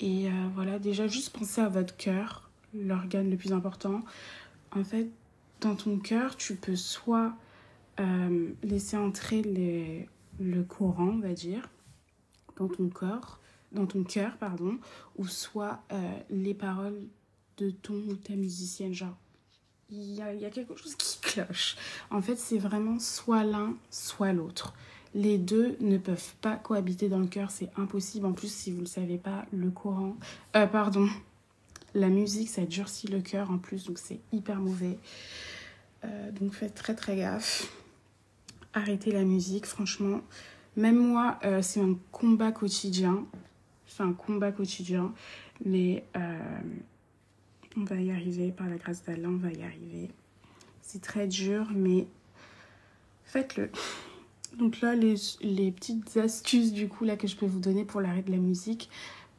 Et 0.00 0.28
euh, 0.28 0.30
voilà, 0.54 0.78
déjà, 0.78 1.06
juste 1.06 1.30
pensez 1.30 1.60
à 1.60 1.68
votre 1.68 1.96
cœur, 1.96 2.50
l'organe 2.74 3.30
le 3.30 3.36
plus 3.36 3.52
important. 3.52 4.02
En 4.72 4.82
fait, 4.82 5.08
dans 5.60 5.74
ton 5.76 5.98
cœur, 5.98 6.36
tu 6.36 6.54
peux 6.56 6.76
soit 6.76 7.34
laisser 8.62 8.96
entrer 8.96 9.42
le 10.40 10.62
courant, 10.62 11.08
on 11.08 11.18
va 11.18 11.34
dire, 11.34 11.68
dans 12.56 12.66
ton 12.66 12.88
corps, 12.88 13.39
dans 13.72 13.86
ton 13.86 14.04
cœur, 14.04 14.36
pardon, 14.38 14.78
ou 15.16 15.26
soit 15.26 15.82
euh, 15.92 16.18
les 16.30 16.54
paroles 16.54 17.00
de 17.58 17.70
ton 17.70 17.94
ou 17.94 18.14
ta 18.14 18.34
musicienne, 18.34 18.92
genre 18.94 19.16
il 19.92 20.14
y, 20.14 20.22
a, 20.22 20.50
quelque 20.50 20.76
chose 20.76 20.94
qui 20.94 21.18
cloche. 21.20 21.74
En 22.12 22.22
fait, 22.22 22.36
c'est 22.36 22.58
vraiment 22.58 23.00
soit 23.00 23.42
l'un, 23.42 23.74
soit 23.90 24.32
l'autre. 24.32 24.72
Les 25.16 25.36
deux 25.36 25.76
ne 25.80 25.98
peuvent 25.98 26.32
pas 26.40 26.54
cohabiter 26.54 27.08
dans 27.08 27.18
le 27.18 27.26
cœur, 27.26 27.50
c'est 27.50 27.70
impossible. 27.76 28.26
En 28.26 28.32
plus, 28.32 28.52
si 28.52 28.70
vous 28.70 28.76
ne 28.76 28.82
le 28.82 28.86
savez 28.86 29.18
pas, 29.18 29.46
le 29.52 29.68
courant, 29.68 30.16
euh, 30.54 30.68
pardon, 30.68 31.08
la 31.94 32.08
musique, 32.08 32.48
ça 32.48 32.64
durcit 32.66 33.08
le 33.08 33.20
cœur 33.20 33.50
en 33.50 33.58
plus, 33.58 33.84
donc 33.84 33.98
c'est 33.98 34.20
hyper 34.30 34.60
mauvais. 34.60 34.96
Euh, 36.04 36.30
donc 36.30 36.52
faites 36.52 36.76
très 36.76 36.94
très 36.94 37.16
gaffe. 37.16 37.72
Arrêtez 38.72 39.10
la 39.10 39.24
musique, 39.24 39.66
franchement. 39.66 40.20
Même 40.76 40.98
moi, 40.98 41.40
c'est 41.62 41.80
un 41.80 41.96
combat 42.12 42.52
quotidien. 42.52 43.26
C'est 43.90 44.04
combat 44.16 44.52
quotidien. 44.52 45.12
Mais 45.64 46.04
euh, 46.16 46.38
on 47.76 47.84
va 47.84 47.96
y 47.96 48.10
arriver, 48.10 48.52
par 48.52 48.68
la 48.68 48.76
grâce 48.76 49.04
d'Allah, 49.04 49.28
on 49.28 49.36
va 49.36 49.50
y 49.50 49.62
arriver. 49.62 50.10
C'est 50.80 51.02
très 51.02 51.26
dur, 51.26 51.68
mais 51.74 52.06
faites-le. 53.24 53.70
Donc 54.58 54.80
là, 54.80 54.94
les, 54.94 55.14
petites 55.70 56.16
astuces 56.16 56.72
du 56.72 56.88
coup 56.88 57.04
là 57.04 57.16
que 57.16 57.28
je 57.28 57.36
peux 57.36 57.46
vous 57.46 57.60
donner 57.60 57.84
pour 57.84 58.00
l'arrêt 58.00 58.22
de 58.22 58.32
la 58.32 58.38
musique, 58.38 58.90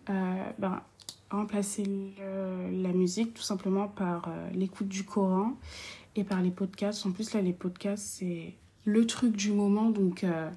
euh, 0.10 0.44
ben, 0.58 0.82
remplacer 1.30 1.84
la 2.72 2.94
musique 2.94 3.34
tout 3.34 3.42
simplement 3.42 3.88
par 3.88 4.28
euh, 4.28 4.50
l'écoute 4.52 4.88
du 4.88 5.04
Coran 5.04 5.54
et 6.16 6.24
par 6.24 6.42
les 6.42 6.52
podcasts. 6.52 7.06
En 7.06 7.12
plus 7.12 7.34
là, 7.34 7.42
les 7.42 7.54
podcasts 7.54 8.06
c'est 8.20 8.54
le 8.86 9.06
truc 9.06 9.36
du 9.36 9.52
moment, 9.52 9.90
donc 9.90 10.24
euh, 10.24 10.50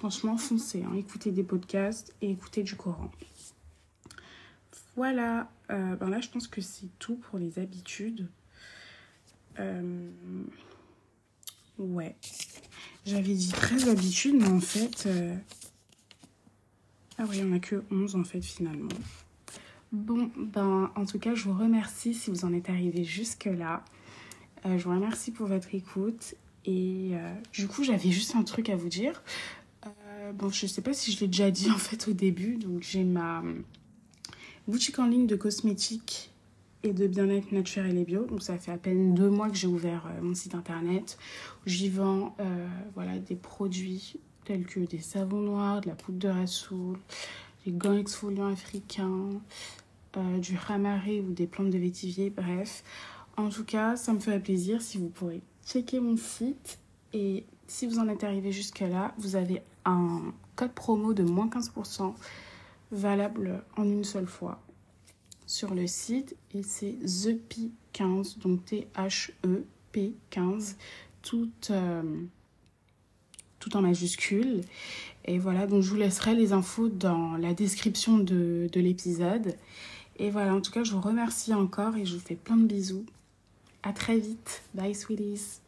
franchement 0.00 0.38
foncez, 0.38 0.82
hein. 0.82 0.94
écoutez 0.96 1.30
des 1.30 1.42
podcasts 1.42 2.14
et 2.22 2.30
écoutez 2.30 2.62
du 2.62 2.74
Coran. 2.74 3.10
Voilà, 4.96 5.50
euh, 5.70 5.94
ben 5.96 6.08
là 6.08 6.22
je 6.22 6.30
pense 6.30 6.48
que 6.48 6.62
c'est 6.62 6.88
tout 6.98 7.16
pour 7.16 7.38
les 7.38 7.58
habitudes. 7.58 8.26
Euh, 9.58 10.08
ouais, 11.78 12.16
j'avais 13.04 13.34
dit 13.34 13.50
13 13.50 13.90
habitudes, 13.90 14.36
mais 14.36 14.48
en 14.48 14.60
fait... 14.60 15.04
Euh... 15.04 15.36
Ah 17.18 17.24
oui, 17.28 17.36
il 17.36 17.44
n'y 17.44 17.52
en 17.52 17.56
a 17.56 17.60
que 17.60 17.84
11 17.90 18.16
en 18.16 18.24
fait 18.24 18.40
finalement. 18.40 18.88
Bon, 19.92 20.30
ben 20.34 20.90
en 20.96 21.04
tout 21.04 21.18
cas, 21.18 21.34
je 21.34 21.44
vous 21.44 21.58
remercie 21.58 22.14
si 22.14 22.30
vous 22.30 22.46
en 22.46 22.54
êtes 22.54 22.70
arrivé 22.70 23.04
jusque-là. 23.04 23.84
Je 24.64 24.82
vous 24.82 24.94
remercie 24.94 25.30
pour 25.30 25.46
votre 25.46 25.74
écoute. 25.74 26.36
Et 26.64 27.12
du 27.52 27.66
coup, 27.68 27.84
j'avais 27.84 28.10
juste 28.10 28.36
un 28.36 28.44
truc 28.44 28.70
à 28.70 28.76
vous 28.76 28.88
dire. 28.88 29.22
Euh, 30.30 30.32
bon, 30.32 30.48
je 30.50 30.66
sais 30.66 30.82
pas 30.82 30.92
si 30.92 31.12
je 31.12 31.20
l'ai 31.20 31.26
déjà 31.26 31.50
dit 31.50 31.70
en 31.74 31.78
fait 31.78 32.08
au 32.08 32.12
début. 32.12 32.56
Donc, 32.56 32.82
j'ai 32.82 33.04
ma 33.04 33.42
boutique 34.68 34.98
en 34.98 35.06
ligne 35.06 35.26
de 35.26 35.36
cosmétiques 35.36 36.30
et 36.82 36.92
de 36.92 37.06
bien-être 37.06 37.52
naturel 37.52 37.98
et 37.98 38.04
bio. 38.04 38.24
Donc, 38.24 38.42
ça 38.42 38.56
fait 38.56 38.72
à 38.72 38.78
peine 38.78 39.14
deux 39.14 39.28
mois 39.28 39.48
que 39.50 39.56
j'ai 39.56 39.66
ouvert 39.66 40.06
euh, 40.06 40.22
mon 40.22 40.34
site 40.34 40.54
internet. 40.54 41.18
J'y 41.66 41.88
vends 41.88 42.34
euh, 42.40 42.66
voilà, 42.94 43.18
des 43.18 43.36
produits 43.36 44.16
tels 44.44 44.64
que 44.64 44.80
des 44.80 45.00
savons 45.00 45.40
noirs, 45.40 45.80
de 45.80 45.88
la 45.88 45.94
poudre 45.94 46.18
de 46.18 46.28
rassoul, 46.28 46.98
des 47.66 47.72
gants 47.72 47.96
exfoliants 47.96 48.50
africains, 48.50 49.28
euh, 50.16 50.38
du 50.38 50.56
ramaré 50.56 51.20
ou 51.20 51.32
des 51.32 51.46
plantes 51.46 51.70
de 51.70 51.78
vétivier, 51.78 52.30
bref. 52.30 52.82
En 53.36 53.48
tout 53.48 53.64
cas, 53.64 53.96
ça 53.96 54.12
me 54.12 54.18
ferait 54.18 54.40
plaisir 54.40 54.82
si 54.82 54.98
vous 54.98 55.08
pourrez 55.08 55.40
checker 55.66 56.00
mon 56.00 56.16
site. 56.16 56.78
Et 57.12 57.44
si 57.66 57.86
vous 57.86 57.98
en 57.98 58.08
êtes 58.08 58.24
arrivé 58.24 58.50
jusque-là, 58.52 59.14
vous 59.18 59.36
avez 59.36 59.62
un 59.84 60.32
code 60.56 60.72
promo 60.72 61.14
de 61.14 61.22
moins 61.22 61.48
15% 61.48 62.14
valable 62.92 63.62
en 63.76 63.84
une 63.84 64.04
seule 64.04 64.26
fois 64.26 64.60
sur 65.46 65.74
le 65.74 65.86
site. 65.86 66.36
Et 66.54 66.62
c'est 66.62 66.96
THEP15, 67.04 68.38
donc 68.38 68.64
T-H-E-P15, 68.66 70.76
tout, 71.22 71.50
euh, 71.70 72.02
tout 73.58 73.76
en 73.76 73.82
majuscule. 73.82 74.62
Et 75.24 75.38
voilà, 75.38 75.66
donc 75.66 75.82
je 75.82 75.90
vous 75.90 75.96
laisserai 75.96 76.34
les 76.34 76.52
infos 76.52 76.88
dans 76.88 77.36
la 77.36 77.54
description 77.54 78.18
de, 78.18 78.68
de 78.72 78.80
l'épisode. 78.80 79.56
Et 80.18 80.30
voilà, 80.30 80.54
en 80.54 80.60
tout 80.60 80.72
cas, 80.72 80.84
je 80.84 80.92
vous 80.92 81.00
remercie 81.00 81.54
encore 81.54 81.96
et 81.96 82.04
je 82.04 82.14
vous 82.14 82.20
fais 82.20 82.36
plein 82.36 82.56
de 82.56 82.66
bisous. 82.66 83.06
À 83.82 83.92
très 83.92 84.18
vite. 84.18 84.62
Bye, 84.74 84.94
sweeties. 84.94 85.60